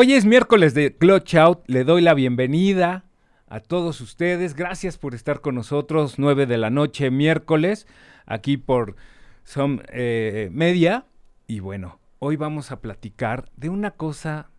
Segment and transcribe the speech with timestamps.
[0.00, 1.64] Hoy es miércoles de Clutch Out.
[1.66, 3.10] Le doy la bienvenida
[3.48, 4.54] a todos ustedes.
[4.54, 6.20] Gracias por estar con nosotros.
[6.20, 7.88] 9 de la noche, miércoles,
[8.24, 8.94] aquí por
[9.42, 11.06] Some eh, Media.
[11.48, 14.52] Y bueno, hoy vamos a platicar de una cosa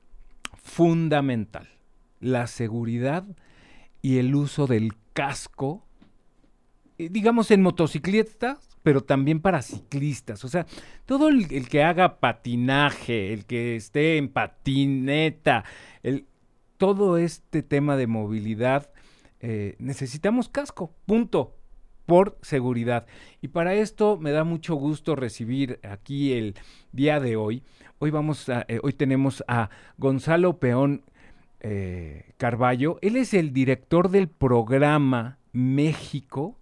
[0.62, 1.70] fundamental:
[2.20, 3.24] la seguridad
[4.02, 5.88] y el uso del casco,
[6.98, 10.44] eh, digamos en motocicletas, pero también para ciclistas.
[10.46, 10.66] O sea,
[11.06, 15.64] todo el, que haga patinaje, el que esté en patineta,
[16.04, 16.26] el,
[16.78, 18.92] todo este tema de movilidad,
[19.42, 21.56] eh, necesitamos casco, punto,
[22.06, 23.06] por seguridad.
[23.42, 26.56] Y para esto me da mucho gusto recibir aquí el
[26.92, 27.64] día de hoy.
[28.00, 31.04] Hoy vamos eh, hoy tenemos a Gonzalo Peón
[31.60, 32.98] eh, Carballo.
[33.02, 36.59] Él es el director del programa México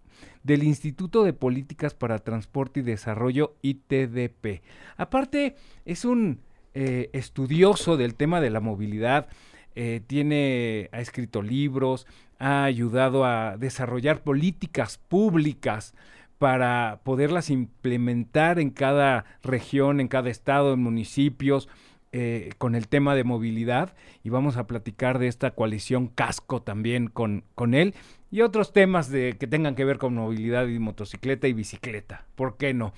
[0.48, 4.62] del Instituto de Políticas para Transporte y Desarrollo ITDP.
[4.96, 6.40] Aparte, es un
[6.74, 9.28] eh, estudioso del tema de la movilidad,
[9.76, 12.08] eh, tiene, ha escrito libros,
[12.40, 15.94] ha ayudado a desarrollar políticas públicas
[16.38, 21.68] para poderlas implementar en cada región, en cada estado, en municipios,
[22.14, 23.94] eh, con el tema de movilidad
[24.24, 27.96] y vamos a platicar de esta coalición casco también con, con él
[28.32, 32.26] y otros temas de, que tengan que ver con movilidad y motocicleta y bicicleta.
[32.36, 32.94] ¿Por qué no?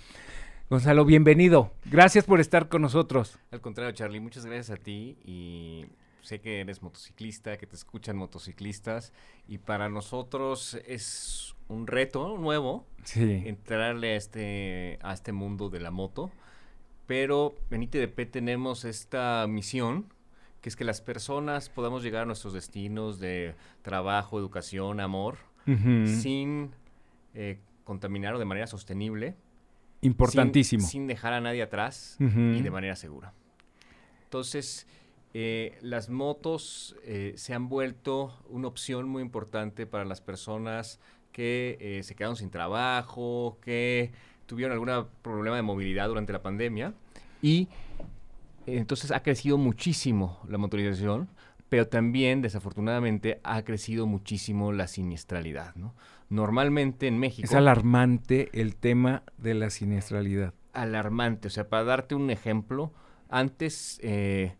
[0.70, 1.72] Gonzalo, bienvenido.
[1.86, 3.40] Gracias por estar con nosotros.
[3.52, 5.86] Al contrario, Charlie, muchas gracias a ti y
[6.22, 9.14] sé que eres motociclista, que te escuchan motociclistas
[9.48, 13.44] y para nosotros es un reto nuevo sí.
[13.46, 16.32] entrarle a este, a este mundo de la moto
[17.10, 20.14] pero en ITDP tenemos esta misión,
[20.62, 25.72] que es que las personas podamos llegar a nuestros destinos de trabajo, educación, amor, uh
[25.72, 26.08] -huh.
[26.08, 26.72] sin
[27.34, 29.36] eh, contaminar o de manera sostenible.
[30.02, 30.82] Importantísimo.
[30.82, 32.58] Sin, sin dejar a nadie atrás uh -huh.
[32.58, 33.34] y de manera segura.
[34.24, 34.86] Entonces,
[35.34, 41.00] eh, las motos eh, se han vuelto una opción muy importante para las personas
[41.32, 44.12] que eh, se quedaron sin trabajo, que
[44.48, 46.94] tuvieron algún problema de movilidad durante la pandemia
[47.44, 47.68] y
[48.78, 51.30] entonces ha crecido muchísimo la motorización,
[51.70, 55.76] pero también desafortunadamente ha crecido muchísimo la siniestralidad.
[55.76, 55.94] ¿no?
[56.30, 57.46] Normalmente en México...
[57.46, 60.54] Es alarmante el tema de la siniestralidad.
[60.74, 62.92] Alarmante, o sea, para darte un ejemplo,
[63.30, 64.56] antes eh,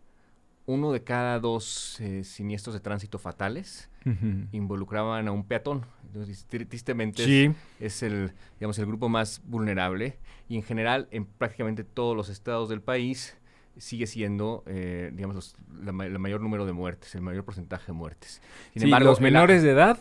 [0.66, 4.48] uno de cada dos eh, siniestros de tránsito fatales uh -huh.
[4.52, 5.84] involucraban a un peatón.
[6.06, 7.52] Entonces, tristemente sí.
[7.78, 12.28] es, es, el, digamos, el grupo más vulnerable y en general en prácticamente todos los
[12.28, 13.36] estados del país
[13.76, 17.92] sigue siendo, eh, digamos, los, la, el mayor número de muertes, el mayor porcentaje de
[17.92, 18.42] muertes.
[18.72, 19.98] Sin sí, embargo, los menores de edad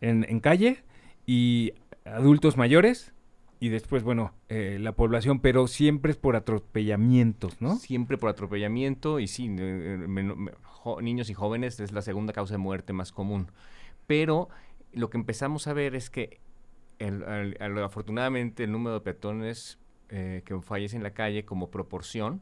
[0.00, 0.82] en, en, calle
[1.26, 1.72] y
[2.04, 3.12] adultos mayores
[3.58, 7.76] y después, bueno, eh, la población, pero siempre es por atropellamientos, ¿no?
[7.76, 10.06] Siempre por atropellamiento y sí, eh,
[11.00, 13.50] niños y jóvenes es la segunda causa de muerte más común.
[14.06, 14.48] Pero
[14.92, 16.40] lo que empezamos a ver es que
[16.98, 19.78] el, el, el, afortunadamente el número de peatones
[20.10, 22.40] eh, que fallecen en la calle como proporción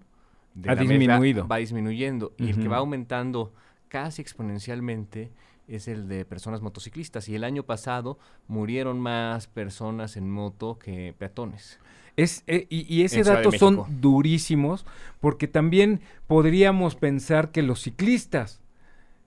[0.54, 1.46] de ha disminuido.
[1.46, 2.46] va disminuyendo uh -huh.
[2.46, 3.52] y el que va aumentando
[3.88, 5.30] casi exponencialmente
[5.68, 11.14] es el de personas motociclistas y el año pasado murieron más personas en moto que
[11.18, 11.78] peatones.
[12.16, 14.86] Es, eh, y, y, ese dato son durísimos
[15.20, 18.60] porque también podríamos pensar que los ciclistas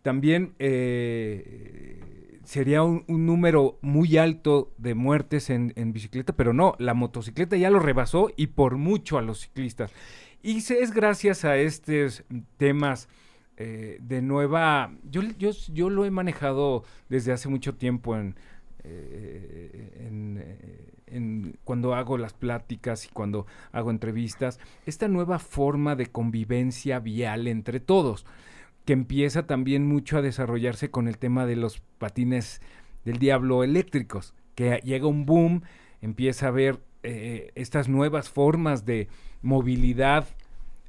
[0.04, 6.76] también eh, sería un, un, número muy alto de muertes en, en, bicicleta, pero no,
[6.80, 9.92] la motocicleta ya lo rebasó y por mucho a los ciclistas.
[10.42, 12.24] Y es gracias a estos
[12.58, 13.10] temas
[13.58, 18.36] eh, de nueva, yo, yo, yo lo he manejado desde hace mucho tiempo en,
[18.84, 25.96] eh, en, eh, en, cuando hago las pláticas y cuando hago entrevistas, esta nueva forma
[25.96, 28.26] de convivencia vial entre todos,
[28.86, 32.62] que empieza también mucho a desarrollarse con el tema de los patines
[33.06, 35.64] del diablo eléctricos, que llega un boom,
[36.02, 39.08] empieza a haber eh, estas nuevas formas de
[39.42, 40.28] movilidad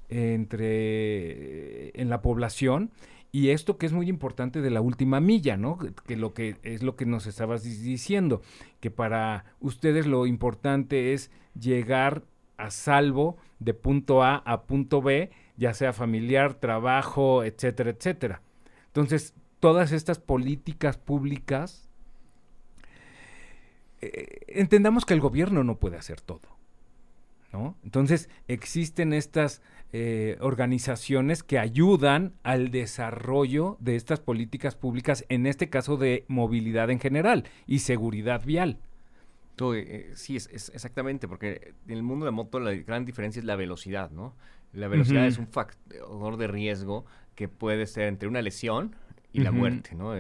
[0.09, 2.91] entre en la población
[3.31, 5.79] y esto que es muy importante de la última milla, ¿no?
[6.09, 8.41] Lo que es lo que nos estabas diciendo,
[8.81, 12.25] que para ustedes lo importante es llegar
[12.57, 18.43] a salvo de punto A a punto B, ya sea familiar, trabajo, etcétera, etcétera.
[18.87, 21.88] Entonces, todas estas políticas públicas
[24.01, 26.59] eh, entendamos que el gobierno no puede hacer todo.
[27.53, 27.77] ¿no?
[27.83, 29.63] Entonces, existen estas
[29.93, 36.91] eh, organizaciones que ayudan al desarrollo de estas políticas públicas, en este caso de movilidad
[36.91, 38.79] en general y seguridad vial.
[39.57, 43.41] Todo, eh, sí, es, es, exactamente, porque en el mundo de moto la gran diferencia
[43.41, 44.37] es la velocidad, ¿no?
[44.73, 45.29] La velocidad uh -huh.
[45.29, 48.95] es un factor de riesgo que puede ser entre una lesión
[49.33, 50.13] y la muerte, ¿no?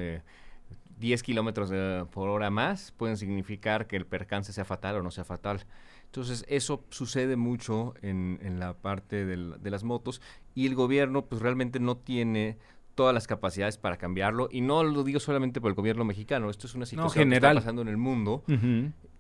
[0.98, 1.70] 10 kilómetros
[2.10, 5.64] por hora más pueden significar que el percance sea fatal o no sea fatal.
[6.04, 10.22] Entonces, eso sucede mucho en, la parte de las motos
[10.54, 12.56] y el gobierno pues realmente no tiene
[12.98, 16.66] todas las capacidades para cambiarlo y no lo digo solamente por el gobierno mexicano, esto
[16.66, 18.42] es una situación que está pasando en el mundo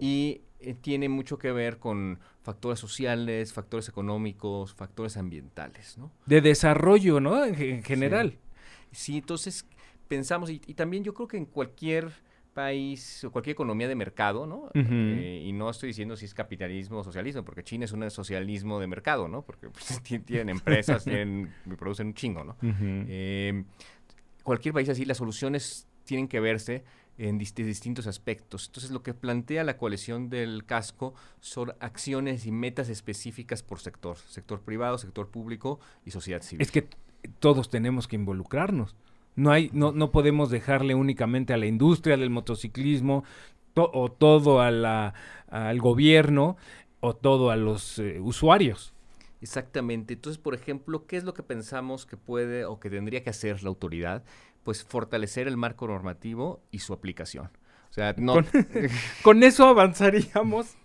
[0.00, 6.10] y eh, tiene mucho que ver con factores sociales, factores económicos, factores ambientales, ¿no?
[6.26, 7.44] De desarrollo, ¿no?
[7.44, 8.38] En, general.
[8.90, 9.18] Sí.
[9.18, 9.64] entonces
[10.08, 12.10] pensamos, y, también yo creo que en cualquier
[12.54, 14.70] país o cualquier economía de mercado, ¿no?
[14.74, 18.80] Eh, y no estoy diciendo si es capitalismo o socialismo, porque China es un socialismo
[18.80, 19.42] de mercado, ¿no?
[19.42, 22.56] Porque pues, tienen empresas, tienen, producen un chingo, ¿no?
[22.62, 23.62] Eh,
[24.42, 26.82] cualquier país así, las soluciones tienen que verse
[27.18, 28.66] en distintos aspectos.
[28.66, 34.16] Entonces, lo que plantea la coalición del casco son acciones y metas específicas por sector,
[34.16, 36.62] sector privado, sector público y sociedad civil.
[36.62, 36.88] Es que
[37.40, 38.94] todos tenemos que involucrarnos.
[39.38, 43.24] No, hay, no, no podemos dejarle únicamente a la industria del motociclismo
[43.74, 45.14] o todo a la,
[45.48, 46.56] al gobierno
[47.00, 48.92] o todo a los eh, usuarios.
[49.40, 50.14] Exactamente.
[50.14, 53.62] Entonces, por ejemplo, ¿qué es lo que pensamos que puede o que tendría que hacer
[53.62, 54.24] la autoridad?
[54.68, 57.46] pues fortalecer el marco normativo y su aplicación.
[57.88, 58.34] O sea, no...
[59.22, 60.76] con, eso avanzaríamos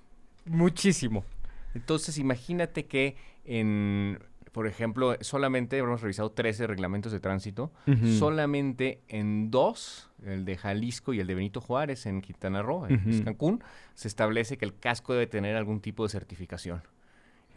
[0.45, 1.25] muchísimo.
[1.73, 4.19] Entonces, imagínate que en,
[4.53, 7.73] por ejemplo, solamente hemos revisado 13 reglamentos de tránsito,
[8.17, 13.23] solamente en dos, el de Jalisco y el de Benito Juárez en Quintana Roo, en
[13.23, 13.63] Cancún,
[13.95, 16.83] se establece que el casco debe tener algún tipo de certificación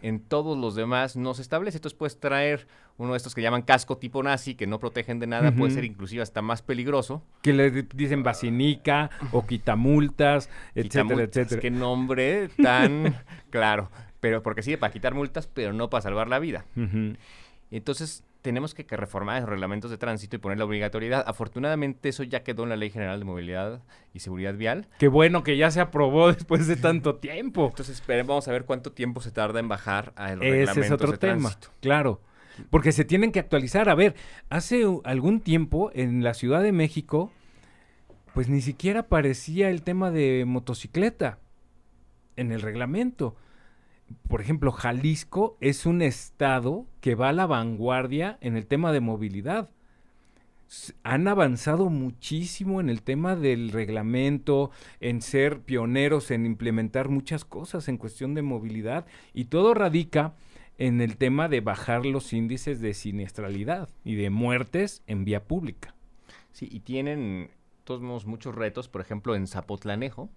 [0.02, 1.78] en todos los demás no se establece.
[1.78, 2.66] Entonces puedes traer
[2.98, 5.84] uno de estos que llaman casco tipo nazi, que no protegen de nada, puede ser
[5.84, 7.22] inclusive hasta más peligroso.
[7.42, 11.60] Que le dicen basinica o quitamultas, etcétera, etcétera.
[11.60, 13.16] Qué nombre tan
[13.50, 13.90] claro.
[14.20, 16.64] Pero porque sí, para quitar multas, pero no para salvar la vida.
[17.70, 21.24] Entonces, tenemos que, reformar los reglamentos de tránsito y poner la obligatoriedad.
[21.26, 23.82] Afortunadamente eso ya quedó en la Ley General de Movilidad
[24.14, 24.86] y Seguridad Vial.
[25.00, 27.66] Qué bueno que ya se aprobó después de tanto tiempo.
[27.66, 31.58] Entonces vamos a ver cuánto tiempo se tarda en bajar a Ese es otro tema,
[31.80, 32.20] claro.
[32.70, 33.88] Porque se tienen que actualizar.
[33.88, 34.14] A ver,
[34.48, 37.32] hace algún tiempo en la Ciudad de México,
[38.32, 41.40] pues ni siquiera aparecía el tema de motocicleta
[42.36, 43.34] en el reglamento
[44.28, 49.00] por ejemplo, Jalisco es un estado que va a la vanguardia en el tema de
[49.00, 49.70] movilidad.
[51.04, 54.70] Han avanzado muchísimo en el tema del reglamento,
[55.00, 60.34] en ser pioneros, en implementar muchas cosas en cuestión de movilidad y todo radica
[60.78, 65.94] en el tema de bajar los índices de siniestralidad y de muertes en vía pública.
[66.52, 67.50] Sí, y tienen
[67.86, 70.28] todos muchos retos, por ejemplo, en Zapotlanejo,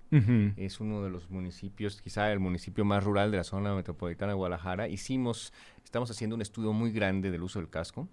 [0.56, 4.36] es uno de los municipios, quizá el municipio más rural de la zona metropolitana de
[4.36, 5.52] Guadalajara, hicimos,
[5.84, 8.08] estamos haciendo un estudio muy grande del uso del casco,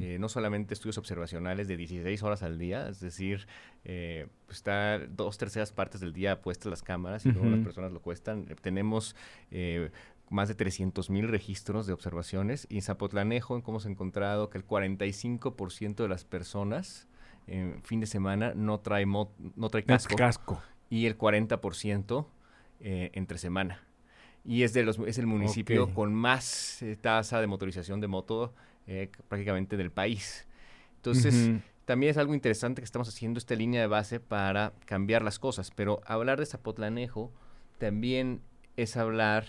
[0.00, 3.46] eh, no solamente estudios observacionales de 16 horas al día, es decir,
[3.84, 7.92] eh, pues está dos terceras partes del día puestas las cámaras y luego las personas
[7.92, 9.14] lo cuestan, tenemos...
[9.50, 9.90] Eh,
[10.30, 12.66] más de 300 mil registros de observaciones.
[12.68, 17.08] Y en Zapotlanejo hemos encontrado que el 45% de las personas
[17.48, 20.16] en fin de semana no trae, no trae casco,
[20.90, 22.26] Y el 40%
[22.80, 23.82] eh, entre semana.
[24.44, 28.54] Y es, de los, es el municipio con más eh, tasa de motorización de moto
[28.86, 30.46] eh, prácticamente del país.
[30.96, 31.50] Entonces,
[31.84, 35.70] también es algo interesante que estamos haciendo esta línea de base para cambiar las cosas.
[35.74, 37.32] Pero hablar de Zapotlanejo
[37.78, 38.40] también
[38.76, 39.46] es hablar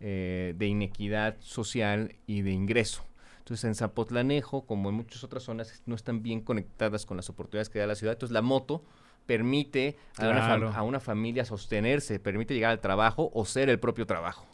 [0.00, 3.04] de inequidad social y de ingreso.
[3.42, 7.68] Entonces, en Zapotlanejo, como en muchas otras zonas, no están bien conectadas con las oportunidades
[7.68, 8.12] que da la ciudad.
[8.12, 8.84] Entonces, la moto
[9.26, 14.46] permite a, una familia sostenerse, permite llegar al trabajo o ser el propio trabajo.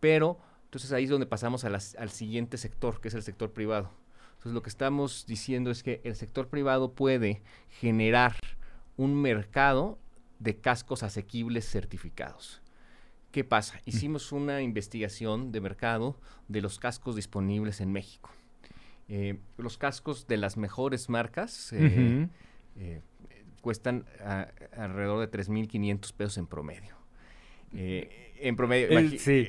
[0.00, 3.90] Pero, entonces ahí es donde pasamos al siguiente sector, que es el sector privado.
[4.30, 8.34] Entonces, lo que estamos diciendo es que el sector privado puede generar
[8.96, 9.98] un mercado
[10.38, 12.62] de cascos asequibles certificados.
[13.36, 13.82] ¿Qué pasa?
[13.84, 18.30] Hicimos una investigación de mercado de los cascos disponibles en México.
[19.10, 22.28] Eh, los cascos de las mejores marcas eh,
[22.76, 23.02] eh,
[23.60, 24.06] cuestan
[24.74, 26.96] alrededor de 3.500 pesos en promedio.
[27.72, 29.46] en promedio, sí.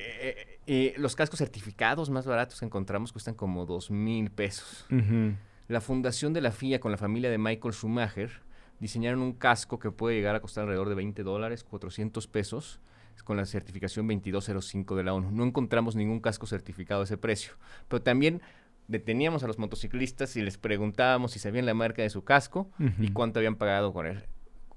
[0.97, 4.85] los cascos certificados más baratos que encontramos cuestan como 2.000 pesos.
[5.69, 8.41] La fundación de la FIA con la familia de Michael Schumacher
[8.81, 12.81] diseñaron un casco que puede llegar a costar alrededor de 20 dólares, 400 pesos
[13.23, 15.31] con la certificación 2205 de la ONU.
[15.31, 17.53] No encontramos ningún casco certificado a ese precio.
[17.87, 18.41] Pero también
[18.87, 22.69] deteníamos a los motociclistas y les preguntábamos si sabían la marca de su casco
[22.99, 24.23] y cuánto habían pagado con él.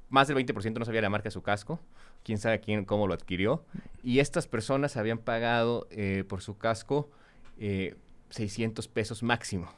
[0.08, 1.80] Más del 20% no sabía la marca de su casco,
[2.24, 3.64] quién sabe quién, cómo lo adquirió.
[4.02, 7.10] Y estas personas habían pagado eh, por su casco
[8.30, 9.68] 600 eh, pesos máximo.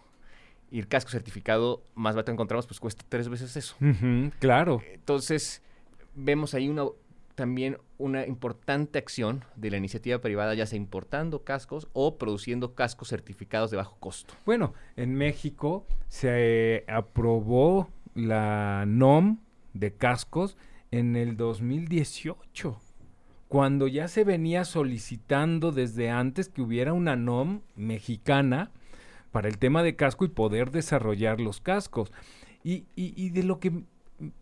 [0.70, 3.76] y el casco certificado más barato encontramos, pues cuesta tres veces eso.
[4.38, 4.80] claro.
[4.90, 5.62] Entonces,
[6.14, 6.84] vemos ahí una
[7.34, 13.08] también una importante acción de la iniciativa privada, ya sea importando cascos o produciendo cascos
[13.08, 14.34] certificados de bajo costo.
[14.44, 19.38] Bueno, en México se aprobó la NOM
[19.72, 20.56] de cascos
[20.90, 22.78] en el 2018,
[23.48, 28.70] cuando ya se venía solicitando desde antes que hubiera una NOM mexicana
[29.30, 32.12] para el tema de casco y poder desarrollar los cascos.
[32.64, 33.82] Y, y de lo que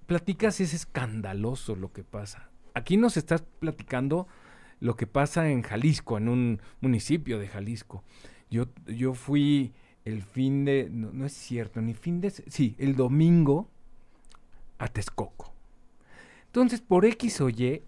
[0.07, 2.50] platicas es escandaloso lo que pasa.
[2.75, 4.27] Aquí nos estás platicando
[4.81, 8.03] lo que pasa en Jalisco, en un municipio de Jalisco.
[8.51, 9.73] Yo, yo fui
[10.05, 13.69] el fin de, no, es cierto, ni fin de, sí, el domingo
[14.79, 15.53] a Texcoco.
[16.47, 17.83] Entonces, por X o Y,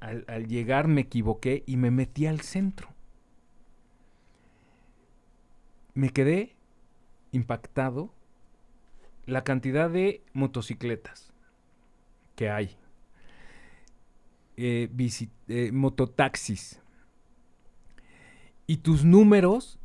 [0.00, 2.88] al, al llegar me equivoqué y me metí al centro.
[5.94, 6.54] Me quedé
[7.32, 8.12] impactado
[9.24, 11.32] la cantidad de motocicletas
[12.36, 12.76] que hay
[14.56, 14.90] eh,
[15.48, 16.80] eh, mototaxis.
[18.66, 19.78] Y tus números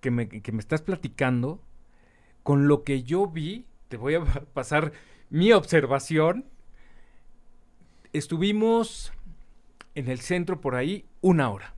[0.00, 1.62] que me, que me estás platicando,
[2.42, 4.92] con lo que yo vi, te voy a pasar
[5.28, 6.46] mi observación.
[8.12, 9.12] Estuvimos
[9.94, 11.74] en el centro por ahí una hora.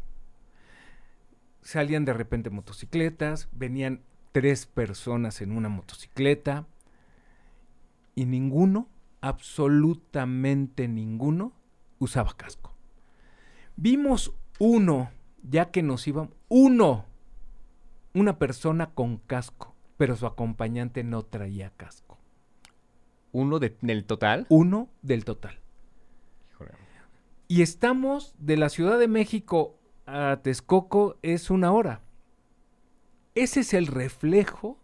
[1.62, 4.02] Salían de repente motocicletas, venían
[4.32, 6.66] tres personas en una motocicleta
[8.14, 8.88] y ninguno,
[9.20, 11.52] absolutamente ninguno,
[12.02, 12.74] usaba casco.
[13.76, 15.10] Vimos uno,
[15.42, 17.06] ya que nos íbamos, uno,
[18.14, 22.18] una persona con casco, pero su acompañante no traía casco.
[23.32, 24.46] ¿Uno del total?
[24.50, 25.58] Uno del total.
[27.48, 32.00] Y estamos de la Ciudad de México a Texcoco es una hora.
[33.34, 34.78] Ese es el reflejo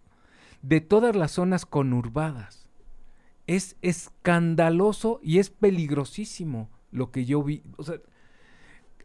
[0.63, 2.69] de todas las zonas conurbadas.
[3.47, 8.01] Es escandaloso y es peligrosísimo lo que yo vi, o sea,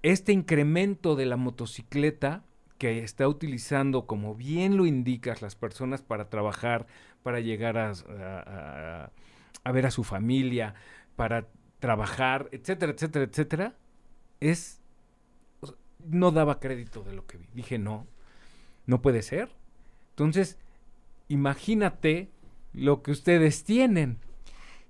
[0.03, 2.43] este incremento de la motocicleta
[2.77, 6.85] que está utilizando, como bien lo indicas, las personas para trabajar,
[7.23, 9.11] para llegar a,
[9.63, 10.75] a, ver a su familia,
[11.15, 11.47] para
[11.79, 13.75] trabajar, etcétera, etcétera, etcétera,
[14.41, 14.81] es,
[16.05, 17.47] no daba crédito de lo que vi.
[17.53, 18.05] Dije, no,
[18.85, 19.49] no puede ser.
[20.09, 20.59] Entonces,
[21.29, 22.29] imagínate
[22.73, 24.17] lo que ustedes tienen.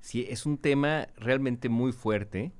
[0.02, 2.52] Sí, es un tema realmente muy fuerte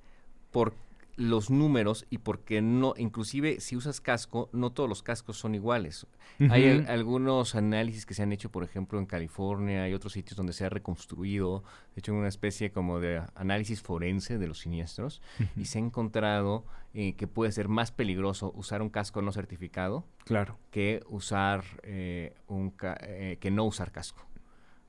[0.54, 0.74] por
[1.16, 6.08] los números y porque no, inclusive si usas casco, no todos los cascos son iguales.
[6.50, 10.54] Hay algunos análisis que se han hecho, por ejemplo, en California y otros sitios donde
[10.54, 11.64] se ha reconstruido,
[11.96, 15.22] de hecho, una especie como de análisis forense de los siniestros,
[15.56, 20.06] y se ha encontrado eh, que puede ser más peligroso usar un casco no certificado
[20.26, 20.58] claro.
[20.72, 24.26] que usar eh, un eh, que no usar casco.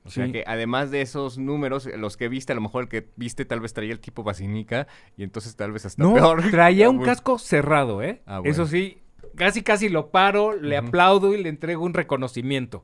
[0.05, 3.07] O sea que además de esos números, los que viste, a lo mejor el que
[3.15, 6.43] viste tal vez traía el tipo basinica y entonces tal vez hasta no, peor.
[6.51, 8.21] traía un casco cerrado, ¿eh?
[8.27, 8.99] Ah, Eso sí,
[9.35, 12.83] casi casi lo paro, le aplaudo y le entrego un reconocimiento.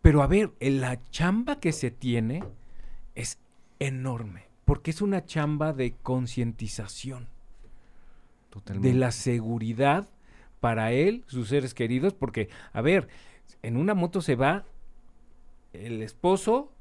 [0.00, 2.42] Pero a ver, la chamba que se tiene
[3.14, 3.38] es
[3.78, 7.28] enorme, porque es una chamba de concientización.
[8.66, 10.06] De la seguridad
[10.60, 13.08] para él, sus seres queridos, porque, a ver,
[13.62, 14.64] en una moto se va
[15.74, 16.72] el esposo,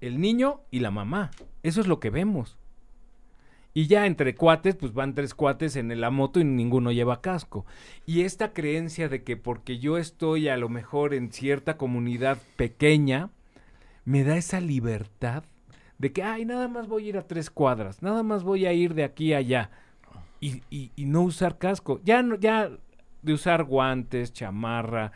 [0.00, 1.30] el niño y la mamá.
[1.62, 2.58] Eso es lo que vemos.
[3.74, 7.64] Y ya entre cuates, pues van tres cuates en la moto y ninguno lleva casco.
[8.04, 13.30] Y esta creencia de que porque yo estoy a lo mejor en cierta comunidad pequeña,
[14.04, 15.44] me da esa libertad
[15.98, 18.72] de que, ay, nada más voy a ir a tres cuadras, nada más voy a
[18.72, 19.70] ir de aquí a allá.
[20.40, 22.00] Y, y, no usar casco.
[22.02, 22.68] Ya, no, ya
[23.22, 25.12] de usar guantes, chamarra.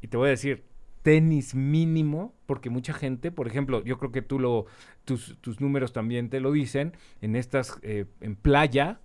[0.00, 0.64] Y te voy a decir,
[1.02, 4.66] tenis mínimo, porque mucha gente, por ejemplo, yo creo que tú lo,
[5.04, 9.00] tus, tus números también te lo dicen, en estas, eh, en playa,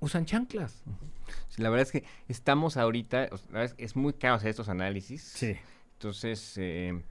[0.00, 0.84] usan chanclas.
[1.56, 3.28] la verdad es que estamos ahorita,
[3.76, 5.22] es muy caro hacer estos análisis.
[5.22, 5.56] Sí.
[5.94, 7.02] Entonces, eh,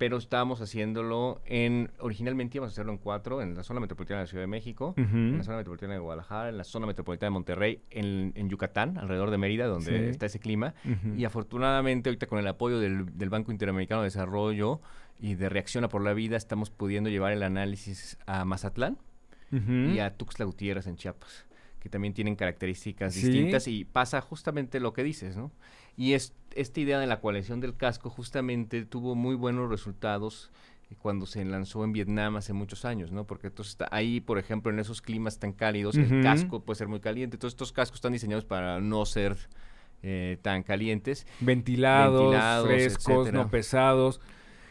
[0.00, 4.24] pero estábamos haciéndolo en, originalmente íbamos a hacerlo en cuatro, en la zona metropolitana de
[4.24, 7.30] la Ciudad de México, en la zona metropolitana de Guadalajara, en la zona metropolitana de
[7.32, 10.72] Monterrey, en, Yucatán, alrededor de Mérida, donde está ese clima.
[11.18, 14.80] Y afortunadamente ahorita con el apoyo del, Banco Interamericano de Desarrollo
[15.18, 18.96] y de Reacciona por la Vida, estamos pudiendo llevar el análisis a Mazatlán
[19.50, 21.44] y a Tuxtla Gutiérrez en Chiapas
[21.78, 25.50] que también tienen características distintas y pasa justamente lo que dices, ¿no?
[25.96, 30.50] Y es, esta idea de la coalición del casco justamente tuvo muy buenos resultados
[30.90, 33.26] eh, cuando se lanzó en Vietnam hace muchos años, ¿no?
[33.26, 37.00] Porque entonces ahí, por ejemplo, en esos climas tan cálidos, el casco puede ser muy
[37.00, 37.38] caliente.
[37.38, 39.36] Todos estos cascos están diseñados para no ser
[40.02, 41.26] eh, tan calientes.
[41.40, 44.20] Ventilados, frescos, no pesados.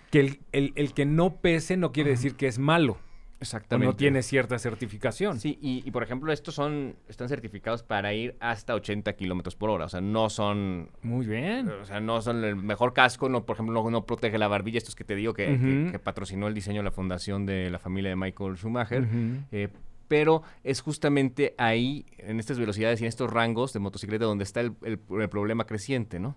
[0.10, 2.98] Que el, el, que no pese no quiere decir que es malo.
[3.42, 3.88] Exactamente.
[3.88, 5.40] no tiene cierta certificación.
[5.40, 9.86] Sí, y, por ejemplo, estos son, están certificados para ir hasta 80 kilómetros por hora.
[9.86, 10.90] O sea, no son.
[11.02, 11.70] Muy bien.
[11.70, 13.30] O sea, no son el mejor casco.
[13.30, 14.78] No, por ejemplo, no, protege la barbilla.
[14.78, 18.16] Estos que te digo que, patrocinó el diseño de la fundación de la familia de
[18.16, 19.08] Michael Schumacher.
[19.52, 19.70] Eh,
[20.08, 24.60] pero es justamente ahí, en estas velocidades y en estos rangos de motocicleta, donde está
[24.62, 24.98] el, el
[25.30, 26.36] problema creciente, ¿no?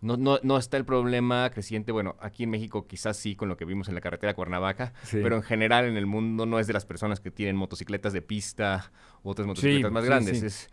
[0.00, 3.56] No, no, no está el problema creciente, bueno, aquí en México quizás sí con lo
[3.56, 6.74] que vimos en la carretera Cuernavaca, pero en general en el mundo no es de
[6.74, 10.70] las personas que tienen motocicletas de pista u otras motocicletas más grandes.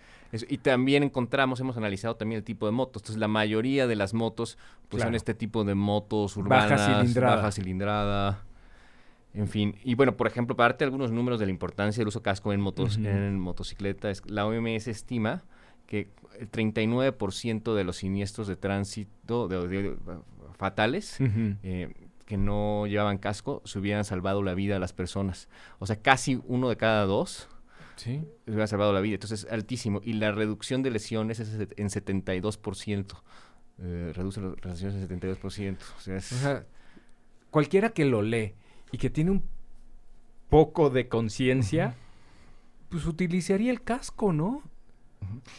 [0.49, 3.03] y también encontramos, hemos analizado también el tipo de motos.
[3.03, 4.57] Entonces la mayoría de las motos
[4.89, 7.35] pues son este tipo de motos urbanas, baja cilindrada.
[7.37, 8.43] baja cilindrada.
[9.33, 12.21] En fin, y bueno, por ejemplo, para darte algunos números de la importancia del uso
[12.21, 15.45] casco en, motos, en motocicleta, la OMS estima
[15.91, 16.07] que
[16.39, 19.97] el 39% de los siniestros de tránsito de,
[20.57, 21.93] fatales eh,
[22.25, 25.49] que no llevaban casco se hubieran salvado la vida a las personas.
[25.79, 27.49] O sea, casi uno de cada dos
[27.97, 28.23] ¿Sí?
[28.45, 29.15] se hubiera salvado la vida.
[29.15, 29.99] Entonces es altísimo.
[30.01, 33.21] Y la reducción de lesiones es en 72%.
[33.79, 35.77] Eh, reduce las lesiones en 72%.
[35.97, 36.65] O sea, o sea,
[37.49, 38.53] cualquiera que lo lee
[38.93, 39.43] y que tiene un
[40.49, 41.97] poco de conciencia,
[42.87, 44.63] pues utilizaría el casco, ¿no?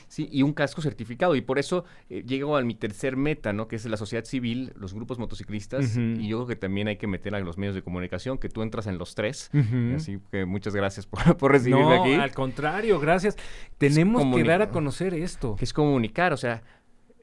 [0.09, 1.35] Sí, y un casco certificado.
[1.37, 3.69] Y por eso eh, llego a mi tercer meta, ¿no?
[3.69, 5.97] Que es la sociedad civil, los grupos motociclistas.
[5.97, 8.63] Y yo creo que también hay que meter a los medios de comunicación, que tú
[8.63, 9.51] entras en los tres.
[9.95, 12.15] Así que muchas gracias por, por recibirme no, aquí.
[12.15, 13.37] al contrario, gracias.
[13.79, 15.57] Tenemos que dar a conocer esto.
[15.57, 16.63] Que es comunicar, o sea,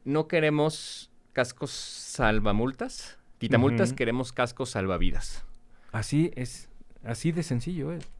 [0.03, 5.45] no queremos cascos salvamultas, quitamultas, queremos cascos salvavidas.
[5.91, 6.69] Así es,
[7.03, 8.18] así de sencillo es.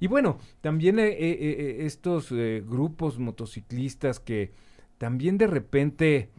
[0.00, 4.52] Y bueno, también eh, eh, eh, estos grupos motociclistas que
[4.98, 6.30] también de repente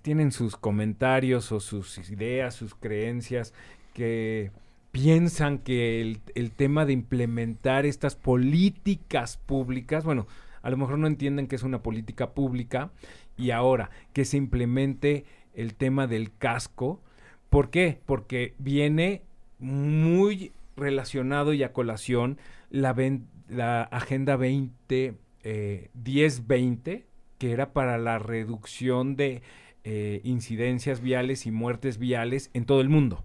[0.00, 3.52] tienen sus comentarios o sus ideas, sus creencias,
[3.92, 4.50] que
[4.92, 10.26] piensan que el, el, tema de implementar estas políticas públicas, bueno,
[10.62, 12.92] a lo mejor no entienden que es una política pública
[13.36, 17.02] y ahora que se implemente el tema del casco,
[17.50, 18.00] ¿por qué?
[18.06, 19.22] Porque viene
[19.58, 22.38] muy relacionado y a colación
[22.74, 27.06] la, Agenda 20, eh, 1020,
[27.38, 29.42] que era para la reducción de
[29.84, 33.24] eh, incidencias viales y muertes viales en todo el mundo.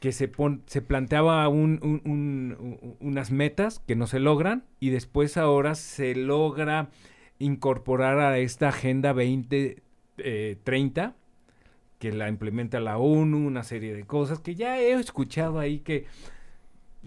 [0.00, 0.32] Que se,
[0.66, 6.88] se planteaba unas metas que no se logran y después ahora se logra
[7.38, 9.82] incorporar a esta Agenda 2030
[10.18, 11.12] eh,
[11.98, 16.06] que la implementa la ONU, una serie de cosas que ya he escuchado ahí que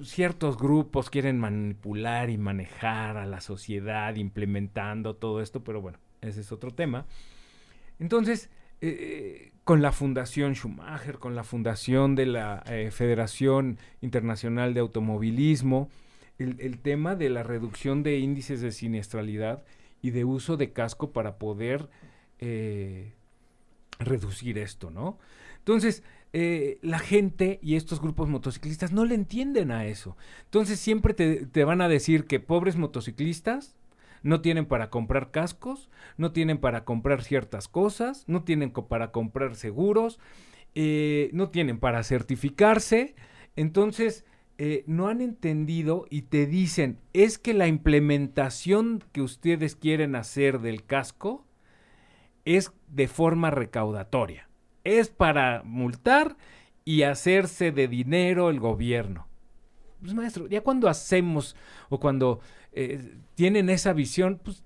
[0.01, 6.41] ciertos grupos quieren manipular y manejar a la sociedad implementando todo esto, pero bueno, ese
[6.41, 7.05] es otro tema.
[7.99, 8.49] Entonces,
[8.81, 15.89] eh, con la Fundación Schumacher, con la Fundación de la eh, Federación Internacional de Automovilismo,
[16.39, 19.63] el, tema de la reducción de índices de siniestralidad
[20.01, 21.89] y de uso de casco para poder
[22.39, 23.13] eh,
[23.99, 25.17] reducir esto, ¿no?
[25.59, 26.03] Entonces,
[26.35, 30.17] eh, la gente y estos grupos motociclistas no le entienden a eso.
[30.45, 33.75] Entonces siempre te, van a decir que pobres motociclistas
[34.23, 39.55] no tienen para comprar cascos, no tienen para comprar ciertas cosas, no tienen para comprar
[39.55, 40.19] seguros,
[40.73, 43.13] eh, no tienen para certificarse.
[43.55, 44.25] Entonces,
[44.57, 50.61] eh, no han entendido y te dicen, es que la implementación que ustedes quieren hacer
[50.61, 51.45] del casco
[52.43, 54.49] es de forma recaudatoria
[54.83, 56.35] es para multar
[56.85, 59.27] y hacerse de dinero el gobierno.
[60.01, 61.55] Pues maestro, ya cuando hacemos
[61.89, 62.41] o cuando
[62.73, 64.63] eh, tienen esa visión, pues,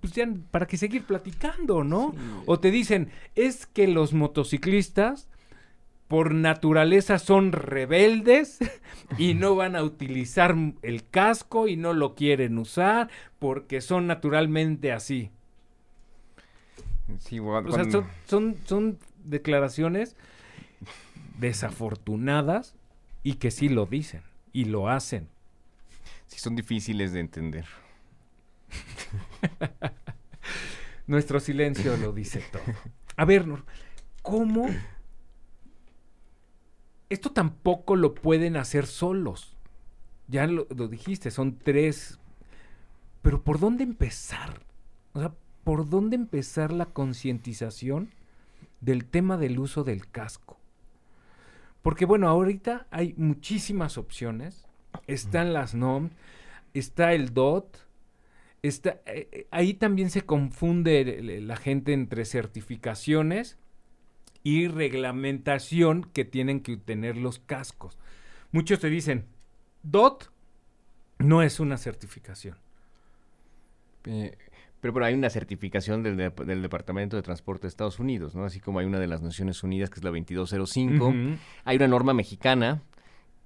[0.00, 2.14] pues ya para qué seguir platicando, ¿no?
[2.46, 5.28] O te dicen, es que los motociclistas
[6.06, 8.58] por naturaleza son rebeldes
[9.18, 14.92] y no van a utilizar el casco y no lo quieren usar porque son naturalmente
[14.92, 15.30] así
[17.40, 17.84] o sea,
[18.26, 20.16] son, son, declaraciones
[21.38, 22.74] desafortunadas
[23.22, 25.28] y que sí lo dicen y lo hacen.
[26.26, 27.66] Sí, son difíciles de entender.
[31.06, 32.62] Nuestro silencio lo dice todo.
[33.16, 33.44] A ver,
[34.22, 34.68] ¿cómo?
[37.08, 39.56] Esto tampoco lo pueden hacer solos.
[40.28, 42.18] Ya lo, lo dijiste, son tres.
[43.22, 44.62] Pero ¿por dónde empezar?
[45.12, 45.32] O sea,
[45.64, 48.10] por dónde empezar la concientización
[48.80, 50.58] del tema del uso del casco.
[51.82, 54.66] Porque bueno, ahorita hay muchísimas opciones.
[55.06, 56.10] Están las NOM,
[56.74, 57.78] está el DOT,
[58.62, 63.58] está, eh, ahí también se confunde la gente entre certificaciones
[64.42, 67.98] y reglamentación que tienen que tener los cascos.
[68.52, 69.26] Muchos te dicen,
[69.82, 70.30] DOT
[71.18, 72.56] no es una certificación.
[74.04, 74.36] Eh,
[74.80, 78.44] pero, pero hay una certificación del, del, Departamento de Transporte de Estados Unidos, ¿no?
[78.44, 81.14] Así como hay una de las Naciones Unidas, que es la 2205.
[81.64, 82.82] Hay una norma mexicana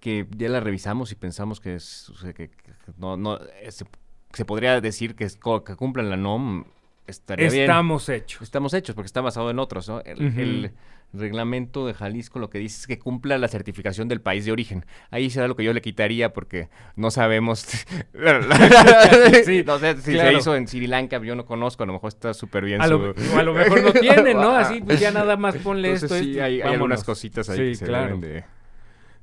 [0.01, 2.51] que ya la revisamos y pensamos que, es, que,
[2.99, 6.65] no, no se, podría decir que, es, que cumplan la NOM
[7.07, 8.43] estaría Estamos hechos.
[8.43, 10.01] Estamos hechos porque está basado en otros, ¿no?
[10.03, 10.73] El,
[11.15, 14.85] reglamento de Jalisco lo que dice es que cumpla la certificación del país de origen.
[15.11, 17.61] Ahí será lo que yo le quitaría porque no sabemos.
[19.45, 22.09] sí, no sé si se hizo en Sri Lanka, yo no conozco, a lo mejor
[22.09, 22.81] está súper bien.
[22.81, 24.51] A, lo, a lo mejor no tiene, ¿no?
[24.51, 26.09] Así pues ya nada más ponle esto.
[26.09, 28.19] Sí, hay, hay, algunas cositas ahí que se claro.
[28.19, 28.45] de.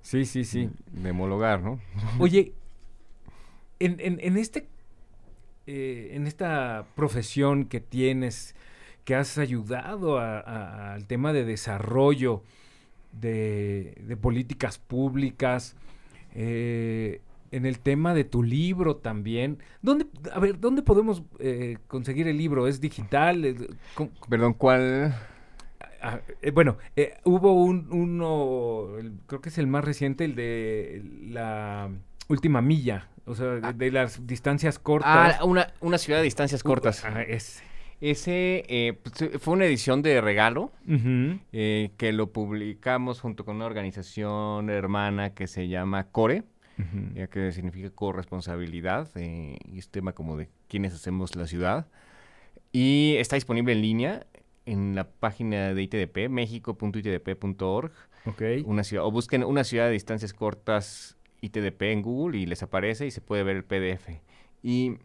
[0.01, 0.69] Sí, sí, sí.
[0.91, 1.79] De homologar, ¿no?
[2.17, 2.53] Oye,
[3.79, 4.67] en, en, en este
[5.67, 8.55] eh, en esta profesión que tienes,
[9.05, 12.43] que has ayudado al tema de desarrollo
[13.11, 15.75] de, políticas públicas,
[16.33, 19.57] eh, en el tema de tu libro también.
[19.81, 22.67] ¿Dónde, a ver, ¿dónde podemos eh, conseguir el libro?
[22.67, 23.69] ¿Es digital?
[24.29, 25.13] Perdón, ¿cuál?
[26.01, 26.19] Ah,
[26.53, 26.77] bueno,
[27.25, 28.87] hubo un, uno,
[29.27, 31.89] creo que es el más reciente, el de la
[32.27, 33.91] última milla, o sea, de, ah.
[33.91, 35.37] las distancias cortas.
[35.39, 37.03] Ah, una, una ciudad de distancias cortas.
[37.05, 37.63] Ah, ese.
[38.01, 40.71] Ese eh, pues, fue una edición de regalo
[41.53, 46.43] eh, que lo publicamos junto con una organización hermana que se llama CORE,
[47.13, 51.87] ya que significa corresponsabilidad, eh, y es tema como de quienes hacemos la ciudad.
[52.71, 54.25] Y está disponible en línea
[54.65, 57.91] en la página de ITDP, mexico.itdp.org.
[58.25, 58.63] Okay.
[58.65, 63.05] Una ciudad, o busquen una ciudad de distancias cortas ITDP en Google y les aparece
[63.05, 64.09] y se puede ver el PDF.
[64.63, 64.97] Y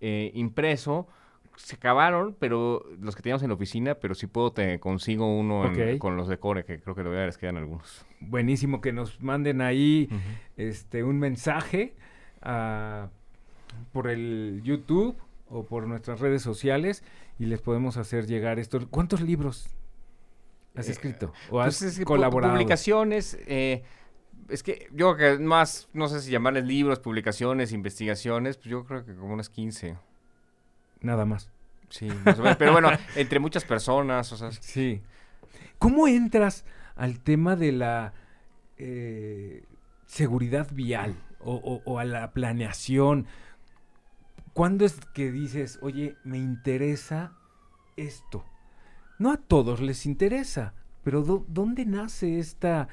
[0.00, 1.08] eh, impreso,
[1.58, 5.70] se acabaron, pero los que teníamos en la oficina, pero si puedo te consigo uno
[5.98, 8.06] con los de Core, que creo que todavía les quedan algunos.
[8.20, 10.08] Buenísimo, que nos manden ahí
[10.56, 11.96] este un mensaje
[12.42, 13.08] ah,
[13.92, 15.16] por el YouTube
[15.48, 17.02] o por nuestras redes sociales
[17.38, 18.88] y les podemos hacer llegar esto.
[18.88, 19.68] ¿Cuántos libros
[20.76, 22.54] has eh, escrito o has pues colaborado?
[22.54, 23.82] Publicaciones, eh,
[24.48, 28.84] es que yo creo que más, no sé si llamarles libros, publicaciones, investigaciones, pues yo
[28.84, 29.96] creo que como unas 15.
[31.00, 31.50] Nada más.
[31.90, 32.08] Sí,
[32.58, 34.52] pero bueno, entre muchas personas, o sea.
[34.52, 35.00] Sí.
[35.78, 36.64] ¿Cómo entras
[36.96, 38.12] al tema de la
[38.76, 39.64] eh,
[40.06, 43.26] seguridad vial o, o, a la planeación?
[44.52, 47.32] ¿Cuándo es que dices, oye, me interesa
[47.96, 48.44] esto?
[49.18, 52.88] No a todos les interesa, pero ¿dónde nace esta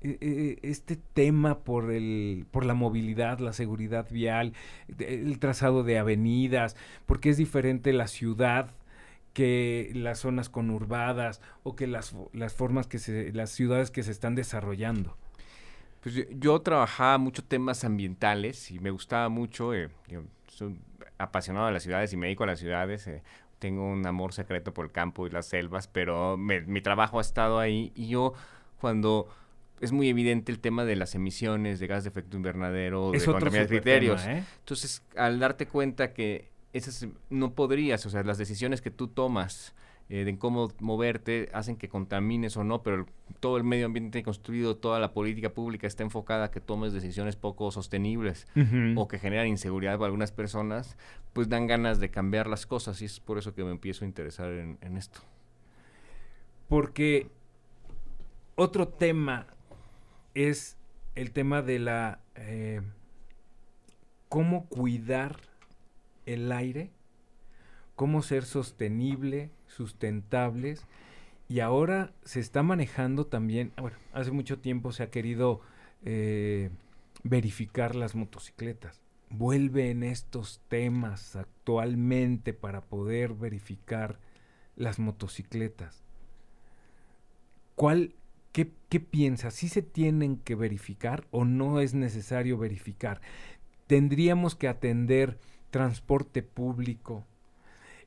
[0.00, 4.52] este tema por el por la movilidad, la seguridad vial,
[4.98, 8.70] el trazado de avenidas, porque es diferente la ciudad
[9.32, 14.10] que las zonas conurbadas o que las, las formas que se las ciudades que se
[14.10, 15.16] están desarrollando.
[16.00, 19.90] Pues yo, trabajaba mucho temas ambientales y me gustaba mucho, eh,
[20.46, 20.80] soy
[21.18, 23.06] apasionado de las ciudades y me dedico a las ciudades.
[23.08, 23.22] Eh,
[23.58, 27.58] tengo un amor secreto por el campo y las selvas, pero mi trabajo ha estado
[27.58, 28.34] ahí y yo
[28.80, 29.28] cuando
[29.80, 33.62] es muy evidente el tema de las emisiones de gas de efecto invernadero, de contaminación
[33.62, 34.26] de criterios.
[34.26, 34.44] ¿eh?
[34.60, 39.74] Entonces, al darte cuenta que esas no podrías, o sea, las decisiones que tú tomas
[40.10, 43.06] eh, de cómo moverte hacen que contamines o no, pero
[43.40, 47.36] todo el medio ambiente construido, toda la política pública está enfocada a que tomes decisiones
[47.36, 48.46] poco sostenibles
[48.96, 50.96] o que generan inseguridad para algunas personas,
[51.32, 54.08] pues dan ganas de cambiar las cosas y es por eso que me empiezo a
[54.08, 55.20] interesar en, en esto.
[56.68, 57.28] Porque
[58.56, 59.46] otro tema
[60.34, 60.76] es
[61.14, 62.20] el tema de la...
[62.34, 62.80] Eh,
[64.28, 65.36] cómo cuidar
[66.26, 66.90] el aire,
[67.96, 70.84] cómo ser sostenible, sustentables.
[71.48, 75.62] Y ahora se está manejando también, ah, bueno, hace mucho tiempo se ha querido
[76.04, 76.70] eh,
[77.22, 79.00] verificar las motocicletas.
[79.30, 84.18] Vuelven estos temas actualmente para poder verificar
[84.76, 86.02] las motocicletas.
[87.74, 88.14] ¿Cuál
[88.52, 89.54] ¿Qué, ¿Qué piensas?
[89.54, 93.20] ¿Sí se tienen que verificar o no es necesario verificar?
[93.86, 95.38] ¿Tendríamos que atender
[95.70, 97.26] transporte público?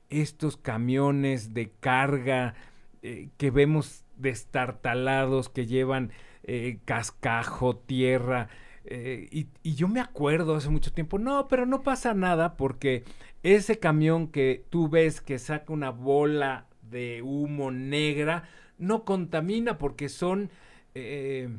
[0.09, 2.55] Estos camiones de carga
[3.03, 6.11] eh, que vemos destartalados, que llevan
[6.43, 8.49] eh, cascajo, tierra.
[8.85, 13.03] Eh, y, yo me acuerdo hace mucho tiempo, no, pero no pasa nada porque
[13.41, 18.43] ese camión que tú ves que saca una bola de humo negra,
[18.81, 20.49] no contamina porque son
[20.95, 21.49] eh,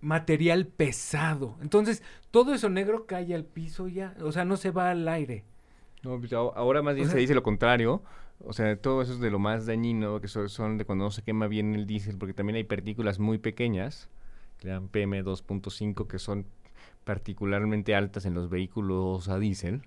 [0.00, 1.56] material pesado.
[1.60, 5.44] Entonces, todo eso negro cae al piso ya, o sea, no se va al aire.
[6.02, 8.02] No, pues, ahora más bien se dice lo contrario.
[8.42, 11.22] O sea, todo eso es de lo más dañino, que son, de cuando no se
[11.22, 14.08] quema bien el diésel, porque también hay partículas muy pequeñas,
[14.58, 16.46] que dan PM2.5, que son
[17.04, 19.82] particularmente altas en los vehículos a diésel.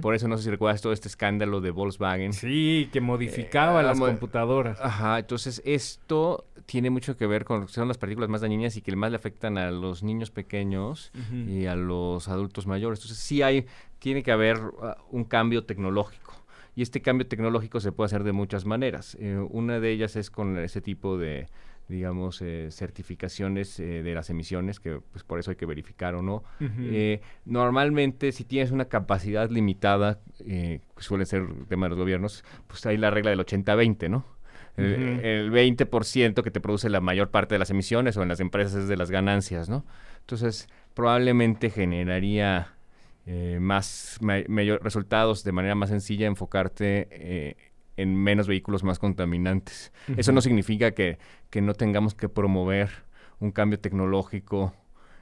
[0.00, 2.32] Por eso no sé si recuerdas todo este escándalo de Volkswagen.
[2.32, 4.80] Sí, que modificaba eh, las computadoras.
[4.80, 8.94] Ajá, entonces esto tiene mucho que ver con son las partículas más dañinas y que
[8.94, 11.12] más le afectan a los niños pequeños
[11.46, 13.00] y a los adultos mayores.
[13.00, 13.66] Entonces sí hay,
[13.98, 16.32] tiene que haber uh, un cambio tecnológico.
[16.74, 19.16] Y este cambio tecnológico se puede hacer de muchas maneras.
[19.20, 21.48] Eh, una de ellas es con ese tipo de
[21.92, 26.22] digamos, eh, certificaciones eh, de las emisiones, que pues por eso hay que verificar o
[26.22, 26.42] no.
[26.60, 32.44] Eh, normalmente, si tienes una capacidad limitada, que suele ser el tema de los gobiernos,
[32.66, 34.24] pues hay la regla del 80-20, ¿no?
[34.76, 38.74] El, 20% que te produce la mayor parte de las emisiones o en las empresas
[38.74, 39.84] es de las ganancias, ¿no?
[40.20, 42.74] Entonces, probablemente generaría
[43.60, 47.56] más mayor resultados de manera más sencilla enfocarte
[47.96, 49.92] en menos vehículos más contaminantes.
[50.16, 51.18] Eso no significa que,
[51.60, 52.90] no tengamos que promover
[53.40, 54.74] un cambio tecnológico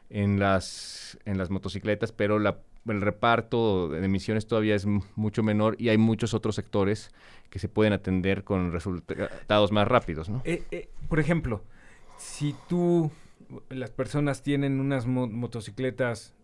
[0.09, 5.89] en las, en las motocicletas, pero el reparto de emisiones todavía es mucho menor y
[5.89, 7.11] hay muchos otros sectores
[7.49, 10.29] que se pueden atender con resultados más rápidos.
[10.29, 10.43] ¿no?
[10.45, 11.65] Eh, eh, por ejemplo,
[12.19, 13.11] si tú,
[13.69, 16.35] las personas tienen unas motocicletas,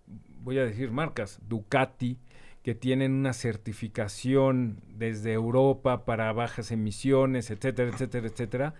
[0.42, 2.18] voy a decir marcas, Ducati,
[2.66, 8.74] que tienen una certificación desde Europa para bajas emisiones, etcétera, etcétera, etcétera,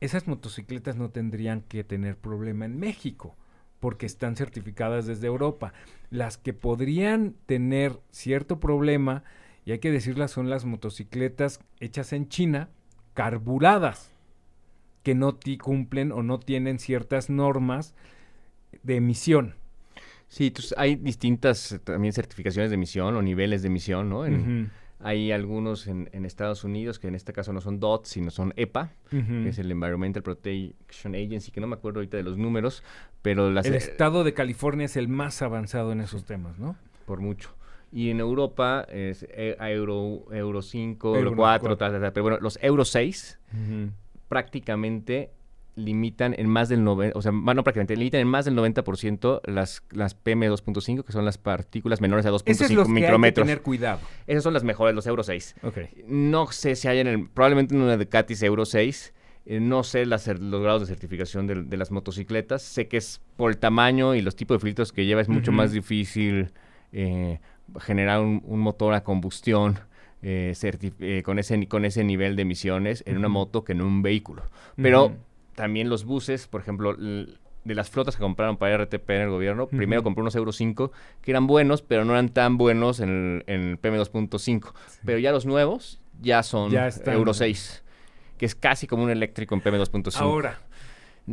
[0.00, 3.34] esas motocicletas no tendrían que tener problema en México
[3.80, 5.72] porque están certificadas desde Europa.
[6.10, 9.24] Las que podrían tener cierto problema,
[9.64, 12.68] y hay que decirlas, son las motocicletas hechas en China,
[13.14, 14.12] carburadas,
[15.02, 17.96] que no cumplen o no tienen ciertas normas
[18.84, 19.56] de emisión.
[20.28, 24.24] Sí, entonces hay distintas eh, también certificaciones de emisión o niveles de emisión, ¿no?
[25.00, 28.90] Hay algunos en, Estados Unidos que en este caso no son DOT, sino son EPA,
[29.10, 32.82] que es el Environmental Protection Agency, que no me acuerdo ahorita de los números,
[33.22, 33.66] pero las...
[33.66, 36.76] El estado de California es el más avanzado en esos temas, ¿no?
[37.06, 37.54] Por mucho.
[37.92, 42.58] Y en Europa es eh, Euro, Euro 5, Euro, 4, Tal, tal, pero bueno, los
[42.60, 43.38] Euro 6
[44.28, 45.30] prácticamente
[45.78, 49.82] limitan en más del 90, o sea, bueno, prácticamente limitan en más del 90% las,
[49.90, 53.44] las PM2.5, que son las partículas menores a 2.5 micrómetros.
[53.44, 54.00] Que tener cuidado.
[54.26, 55.56] Esas son las mejores, los Euro 6.
[56.06, 59.14] No sé si hay en el, probablemente en una Ducatis Euro 6,
[59.46, 62.60] eh, no sé los grados de certificación de, las motocicletas.
[62.62, 65.52] Sé que es por el tamaño y los tipos de filtros que lleva, es mucho
[65.52, 66.52] más difícil
[66.92, 67.40] eh,
[67.80, 69.78] generar un, motor a combustión.
[70.20, 70.52] Eh,
[71.24, 74.42] con, ese, con ese nivel de emisiones en una moto que en un vehículo.
[74.74, 75.12] Pero
[75.58, 79.66] también los buses, por ejemplo, de las flotas que compraron para RTP en el gobierno,
[79.66, 83.80] primero compró unos Euro 5 que eran buenos, pero no eran tan buenos en el,
[83.80, 84.72] PM2.5.
[85.04, 86.72] Pero ya los nuevos ya son
[87.06, 87.82] Euro 6,
[88.38, 90.20] que es casi como un eléctrico en PM2.5.
[90.20, 90.60] Ahora.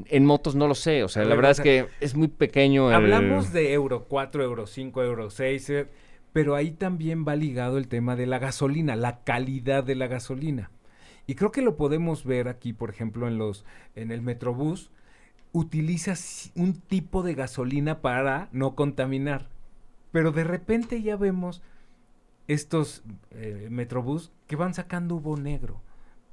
[0.07, 2.89] En motos no lo sé, o sea, la verdad es que es muy pequeño.
[2.89, 5.87] Hablamos de Euro 4, Euro 5, Euro 6, eh,
[6.33, 10.71] pero ahí también va ligado el tema de la gasolina, la calidad de la gasolina.
[11.27, 14.91] Y creo que lo podemos ver aquí, por ejemplo, en los en el Metrobús,
[15.51, 16.13] utiliza
[16.55, 19.47] un tipo de gasolina para no contaminar.
[20.11, 21.61] Pero de repente ya vemos
[22.47, 25.81] estos eh, Metrobús que van sacando humo negro.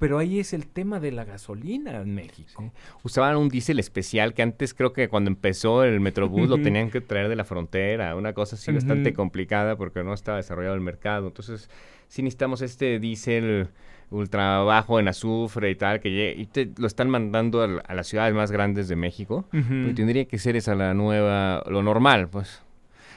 [0.03, 2.73] Pero ahí es el tema de la gasolina en México.
[3.03, 6.99] Usaban un diésel especial que antes creo que cuando empezó el Metrobús lo tenían que
[6.99, 11.27] traer de la frontera, una cosa así bastante complicada porque no estaba desarrollado el mercado.
[11.27, 11.69] Entonces,
[12.09, 13.69] sí necesitamos este diésel
[14.09, 18.35] ultra bajo en azufre y tal, que y te lo están mandando a, las ciudades
[18.35, 22.61] más grandes de México, y tendría que ser esa la nueva, lo normal, pues.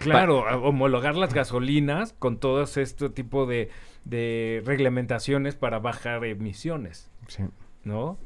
[0.01, 3.71] Claro, homologar las gasolinas con todo este tipo de,
[4.65, 7.11] reglamentaciones para bajar emisiones.
[7.29, 7.45] Sí.
[7.85, 8.19] ¿No?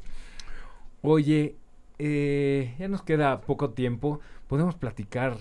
[1.01, 1.55] Oye,
[1.99, 4.19] eh, ya nos queda poco tiempo.
[4.47, 5.37] Podemos platicar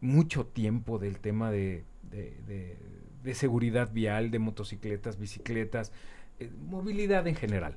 [0.00, 1.84] mucho tiempo del tema de,
[3.22, 5.92] de seguridad vial, de motocicletas, bicicletas.
[6.40, 7.76] Eh, movilidad en general.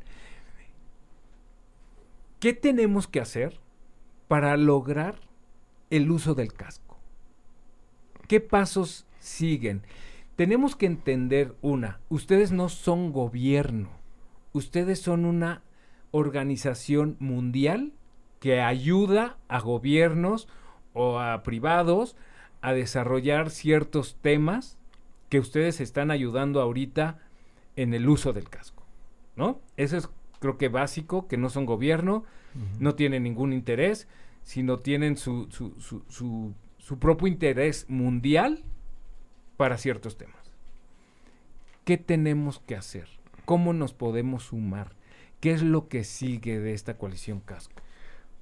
[2.40, 3.60] ¿Qué tenemos que hacer
[4.28, 5.16] para lograr
[5.90, 6.91] el uso del casco?
[8.32, 9.82] ¿Qué pasos siguen?
[10.38, 13.90] Tenemos que entender una, ustedes no son gobierno,
[14.54, 15.64] ustedes son una
[16.12, 17.92] organización mundial
[18.40, 20.48] que ayuda a gobiernos
[20.94, 22.16] o a privados
[22.62, 24.78] a desarrollar ciertos temas
[25.28, 27.20] que ustedes están ayudando ahorita
[27.76, 28.86] en el uso del casco,
[29.36, 29.60] ¿no?
[29.76, 32.24] Eso es creo que básico, que no son gobierno,
[32.80, 34.08] no tienen ningún interés,
[34.42, 36.54] sino tienen su, su, su, su,
[37.00, 38.64] propio interés mundial
[39.58, 40.42] para ciertos temas.
[41.86, 43.08] ¿qué tenemos que hacer?
[43.46, 44.94] ¿Cómo nos podemos sumar?
[45.40, 47.82] ¿Qué es lo que sigue de esta coalición casco?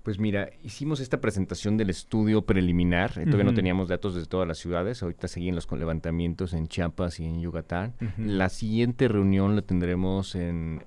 [0.04, 4.48] Pues mira, hicimos esta presentación del estudio preliminar, eh, todavía no teníamos datos de todas
[4.48, 7.94] las ciudades, ahorita seguimos los levantamientos en Chiapas y en Yucatán.
[8.18, 10.84] La siguiente reunión la tendremos en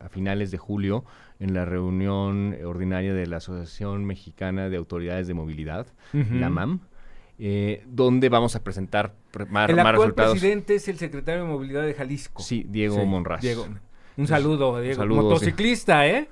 [0.00, 1.04] a finales de julio,
[1.40, 6.80] en la reunión ordinaria de la Asociación Mexicana de Autoridades de Movilidad, la MAM.
[7.40, 9.14] Eh, donde vamos a presentar
[9.48, 12.42] más, el actual presidente es el secretario de Movilidad de Jalisco.
[12.42, 13.42] Sí, Diego Monraz.
[13.42, 13.68] Diego.
[14.16, 15.06] Un saludo, Diego.
[15.06, 16.28] Motociclista, ¿eh?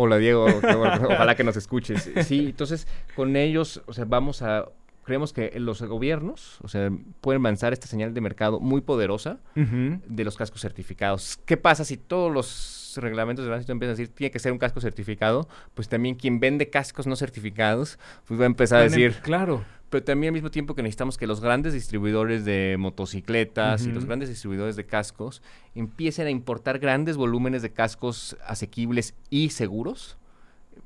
[0.00, 0.46] Hola Diego,
[1.10, 2.08] ojalá que nos escuches.
[2.24, 4.66] Sí, entonces con ellos, o sea, vamos a
[5.02, 6.88] creemos que los gobiernos, o sea,
[7.20, 11.40] pueden lanzar esta señal de mercado muy poderosa de los cascos certificados.
[11.46, 14.58] ¿Qué pasa si todos los reglamentos de tránsito empiezan a decir tiene que ser un
[14.58, 15.48] casco certificado?
[15.74, 20.04] Pues también quien vende cascos no certificados, pues va a empezar a decir, claro, pero
[20.04, 24.28] también al mismo tiempo que necesitamos que los grandes distribuidores de motocicletas y los grandes
[24.28, 25.42] distribuidores de cascos
[25.74, 30.18] empiecen a importar grandes volúmenes de cascos asequibles y seguros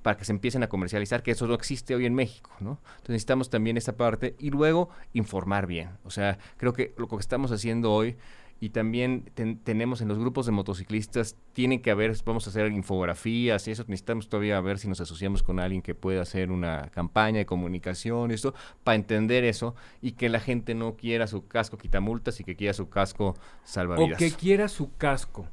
[0.03, 2.81] para que se empiecen a comercializar, que eso no existe hoy en México, ¿no?
[2.83, 5.91] Entonces necesitamos también esa parte y luego informar bien.
[6.05, 8.17] O sea, creo que lo que estamos haciendo hoy
[8.63, 9.25] y también
[9.65, 13.83] tenemos en los grupos de motociclistas, tienen que haber, vamos a hacer infografías y eso
[13.89, 18.31] necesitamos todavía ver si nos asociamos con alguien que pueda hacer una campaña de comunicación,
[18.31, 22.55] esto, para entender eso y que la gente no quiera su casco quitamultas y que
[22.55, 24.15] quiera su casco salvavidas.
[24.15, 25.49] O que quiera su casco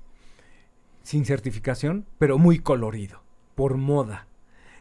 [1.01, 3.23] sin certificación, pero muy colorido,
[3.55, 4.27] por moda.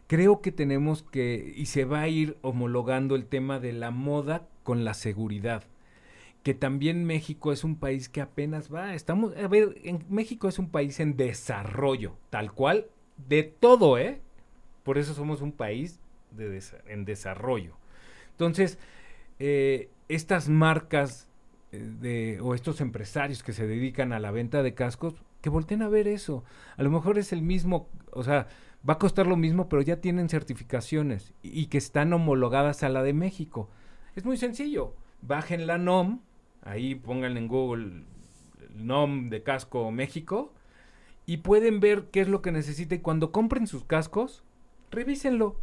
[0.07, 4.47] Creo que tenemos que, y se va a ir homologando el tema de la moda
[4.65, 5.65] con la seguridad
[6.43, 10.59] que también México es un país que apenas va, estamos, a ver, en México es
[10.59, 12.87] un país en desarrollo, tal cual,
[13.29, 14.21] de todo, ¿eh?
[14.85, 17.77] Por eso somos un país de en desarrollo.
[18.31, 18.79] Entonces,
[19.39, 21.29] eh, estas marcas
[21.73, 25.83] eh, de, o estos empresarios que se dedican a la venta de cascos, que volteen
[25.83, 26.45] a ver eso.
[26.77, 28.49] A lo mejor es el mismo, o sea,
[28.89, 32.89] va a costar lo mismo, pero ya tienen certificaciones y, y que están homologadas a
[32.89, 33.71] la de México.
[34.15, 34.95] Es muy sencillo.
[35.21, 36.21] Bajen la NOM,
[36.69, 37.85] Ahí pónganle en Google
[38.61, 40.53] el NOM de casco México
[41.25, 44.45] y pueden ver qué es lo que necesita y cuando compren sus cascos,
[44.91, 45.57] revísenlo.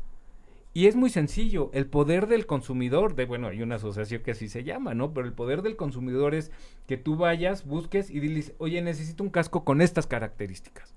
[0.74, 4.50] Y es muy sencillo, el poder del consumidor, de bueno, hay una asociación que así
[4.50, 5.13] se llama, ¿no?
[5.13, 6.52] Pero el poder del consumidor es
[6.88, 10.96] que tú vayas, busques y diles, oye, necesito un casco con estas características.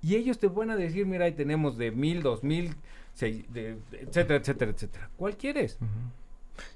[0.00, 2.76] Y ellos te van a decir, mira, ahí tenemos de mil, dos mil,
[3.20, 5.10] etcétera, etcétera, etcétera.
[5.16, 5.78] ¿Cuál quieres?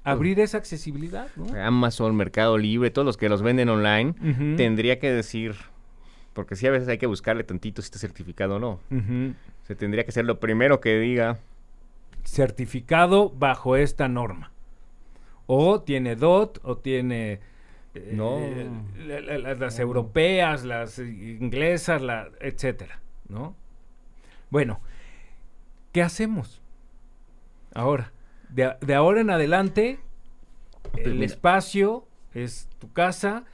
[0.03, 1.27] Abrir esa accesibilidad.
[1.61, 4.13] Amazon, Mercado Libre, todos los que los venden online,
[4.57, 5.55] tendría que decir,
[6.33, 8.79] porque sí a veces hay que buscarle tantito si está certificado o no.
[9.63, 11.37] Se tendría que ser lo primero que diga.
[12.23, 14.51] Certificado bajo esta norma.
[15.45, 17.39] O tiene DOT, o tiene...
[17.95, 18.39] Eh, no.
[18.97, 23.55] las europeas, las inglesas, la, etcétera, ¿no?
[24.51, 24.79] Bueno,
[25.91, 26.61] ¿qué hacemos
[27.73, 28.11] ahora?
[28.49, 29.99] De, ahora en adelante,
[30.97, 33.45] el espacio es tu casa.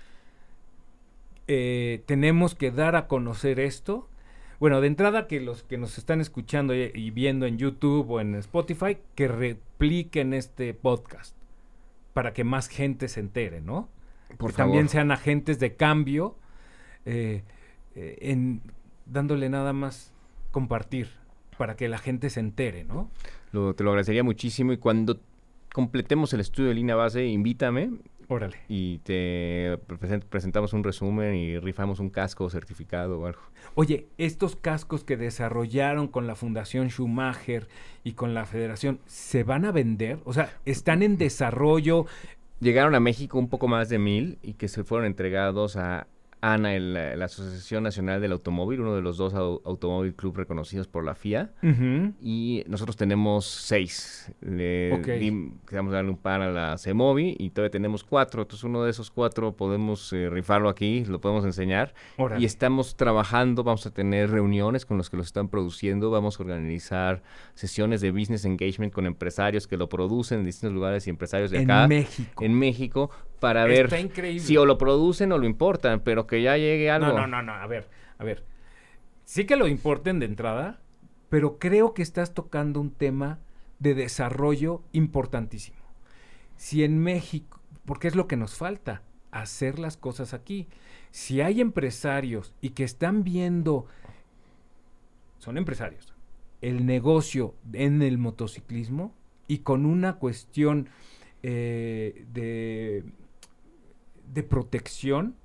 [1.48, 4.08] Eh, tenemos que dar a conocer esto.
[4.60, 8.36] Bueno, de entrada que los que nos están escuchando y, viendo en YouTube o en
[8.36, 11.36] Spotify, que repliquen este podcast
[12.14, 13.90] para que más gente se entere, ¿no?
[14.38, 16.36] Por que también sean agentes de cambio,
[17.06, 17.44] eh,
[17.96, 18.62] eh, en
[19.06, 20.14] dándole nada más
[20.52, 21.10] compartir
[21.58, 23.10] para que la gente se entere, ¿no?
[23.74, 25.20] Te lo agradecería muchísimo y cuando
[25.74, 27.92] completemos el estudio de línea base, invítame.
[28.28, 28.58] Órale.
[28.68, 29.78] Y te
[30.30, 33.42] presentamos un resumen y rifamos un casco certificado o algo.
[33.76, 37.68] Oye, estos cascos que desarrollaron con la Fundación Schumacher
[38.04, 40.20] y con la Federación, ¿se van a vender?
[40.26, 42.06] O sea, ¿están en desarrollo?
[42.62, 46.08] Llegaron a México un poco más de mil y que se fueron entregados a
[46.42, 51.16] ANA, la Asociación Nacional del Automóvil, uno de los dos automóvil club reconocidos por la
[51.16, 51.52] FIA.
[52.22, 54.32] Y nosotros tenemos seis.
[54.42, 58.44] Le queremos darle un par a la CEMOVI y todavía tenemos cuatro.
[58.44, 61.94] Entonces uno de esos cuatro podemos eh, rifarlo aquí, lo podemos enseñar.
[62.38, 66.44] Y estamos trabajando, vamos a tener reuniones con los que los están produciendo, vamos a
[66.44, 67.24] organizar
[67.56, 71.60] sesiones de business engagement con empresarios que lo producen en distintos lugares y empresarios de
[71.60, 71.84] acá.
[71.84, 72.44] En México.
[72.44, 73.10] En México
[73.46, 73.92] para ver
[74.40, 77.10] si o lo producen o lo importan, pero que ya llegue algo.
[77.10, 77.88] No, no, no, no, a ver,
[78.18, 78.44] a ver.
[79.24, 80.80] Sí que lo importen de entrada,
[81.30, 83.38] pero creo que estás tocando un tema
[83.78, 85.78] de desarrollo importantísimo.
[86.58, 90.68] Si en México, porque es lo que nos falta, hacer las cosas aquí.
[91.12, 93.86] Si hay empresarios y que están viendo,
[95.38, 96.16] son empresarios,
[96.64, 99.14] el negocio en el motociclismo
[99.48, 100.90] y con una cuestión
[101.44, 103.04] eh, de
[104.34, 105.36] de protección,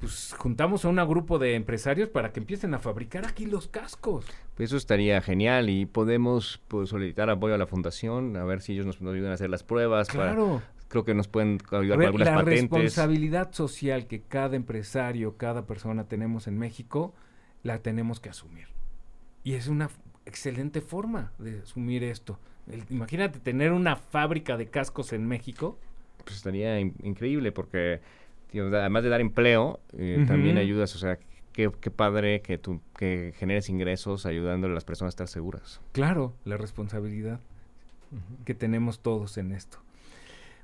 [0.00, 4.24] pues juntamos a un grupo de empresarios para que empiecen a fabricar aquí los cascos.
[4.54, 8.72] Pues eso estaría genial y podemos pues, solicitar apoyo a la fundación, a ver si
[8.72, 10.08] ellos nos, ayudan a hacer las pruebas.
[10.08, 10.62] Claro.
[10.88, 16.04] creo que nos pueden ayudar con algunas la responsabilidad social que cada empresario, cada persona
[16.04, 17.14] tenemos en México,
[17.62, 18.68] la tenemos que asumir.
[19.44, 19.90] Y es una
[20.24, 22.38] excelente forma de asumir esto.
[22.88, 25.78] imagínate tener una fábrica de cascos en México.
[26.24, 28.00] Pues estaría increíble porque
[28.54, 31.18] además de dar empleo, eh, también ayudas, o sea,
[31.52, 35.80] qué, padre que tú que generes ingresos ayudando a las personas a estar seguras.
[35.92, 37.40] Claro, la responsabilidad
[38.44, 39.78] que tenemos todos en esto.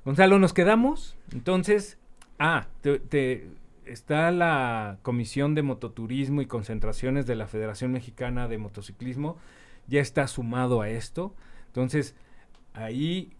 [0.03, 1.15] Gonzalo, nos quedamos.
[1.31, 1.97] Entonces,
[2.39, 3.47] ah, te,
[3.85, 9.37] está la Comisión de Mototurismo y Concentraciones de la Federación Mexicana de Motociclismo,
[9.87, 11.33] ya está sumado a esto.
[11.67, 12.15] Entonces,
[12.73, 13.33] ahí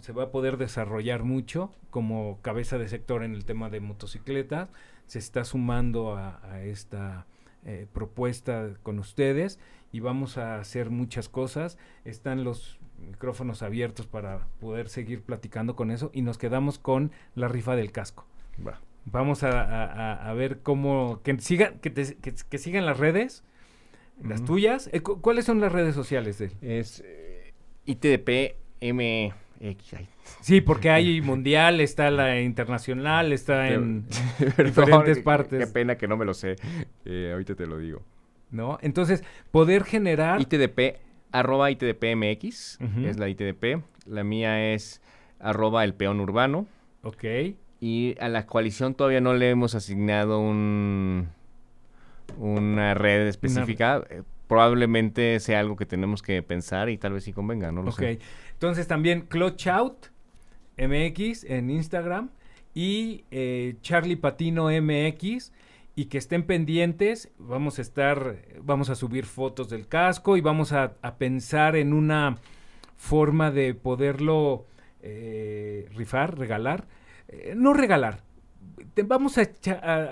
[0.00, 4.68] se va a poder desarrollar mucho como cabeza de sector en el tema de motocicletas.
[5.06, 7.26] Se está sumando a, esta
[7.64, 9.58] eh, propuesta con ustedes
[9.92, 11.78] y vamos a hacer muchas cosas.
[12.04, 17.48] Están los micrófonos abiertos para poder seguir platicando con eso y nos quedamos con la
[17.48, 18.26] rifa del casco.
[19.06, 23.44] Vamos a, ver cómo que sigan que, que, sigan las redes,
[24.22, 24.88] las tuyas.
[24.92, 26.52] Eh, ¿Cuáles son las redes sociales de él?
[26.62, 27.52] Es eh,
[27.84, 28.56] ITDP
[30.40, 34.06] Sí, porque hay mundial, está la internacional, está en
[34.64, 35.66] diferentes partes.
[35.66, 36.56] Qué pena que no me lo sé.
[37.04, 38.02] Eh, ahorita te lo digo.
[38.50, 38.78] ¿No?
[38.82, 40.40] Entonces, poder generar.
[40.40, 40.98] ITDP,
[41.32, 43.82] arroba ITDPMX, es la ITDP.
[44.06, 45.00] La mía es
[45.40, 46.66] arroba el peón urbano.
[47.02, 47.24] Ok.
[47.80, 51.28] Y a la coalición todavía no le hemos asignado un
[52.38, 54.02] una red específica.
[54.08, 54.22] Eh,
[54.54, 58.20] probablemente sea algo que tenemos que pensar y tal vez sí convenga, no lo sé.
[58.52, 60.06] Entonces también Clutch Out
[60.78, 62.30] MX en Instagram
[62.72, 65.50] y eh, Charlie Patino MX
[65.96, 67.32] y que estén pendientes.
[67.36, 72.36] Vamos a estar, vamos a subir fotos del casco y vamos a, pensar en una
[72.96, 74.66] forma de poderlo
[75.02, 76.86] eh, rifar, regalar.
[77.26, 78.20] Eh, no regalar.
[79.04, 79.50] vamos a,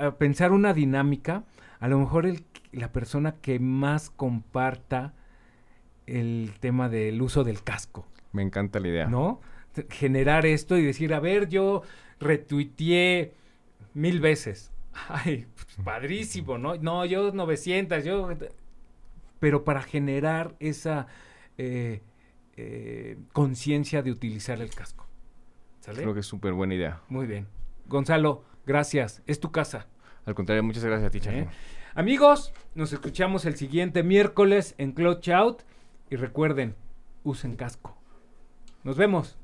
[0.05, 1.45] a, pensar una dinámica.
[1.79, 5.15] A lo mejor el, la persona que más comparta
[6.07, 8.07] el tema del uso del casco.
[8.33, 9.07] Me encanta la idea.
[9.07, 9.41] ¿No?
[9.91, 11.83] Generar esto y decir, a ver, yo
[12.19, 13.35] retuiteé
[13.95, 14.73] mil veces.
[15.09, 16.77] Ay, pues, padrísimo, ¿no?
[16.77, 18.29] No, yo 900, yo...
[19.39, 21.09] Pero para generar esa
[21.59, 22.01] eh,
[22.57, 25.09] eh, conciencia de utilizar el casco.
[25.81, 26.03] ¿Sale?
[26.03, 27.01] Creo que es súper buena idea.
[27.09, 27.49] Muy bien.
[27.87, 29.21] Gonzalo, gracias.
[29.27, 29.89] Es tu casa.
[30.27, 31.49] Al contrario, muchas gracias a ti, ¿Eh?
[31.95, 35.63] Amigos, nos escuchamos el siguiente miércoles en Clutch Out.
[36.09, 36.75] Y recuerden,
[37.23, 37.99] usen casco.
[38.83, 39.37] Nos vemos.